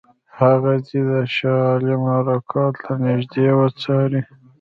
[0.39, 4.21] هغه دې د شاه عالم حرکات له نیژدې وڅاري.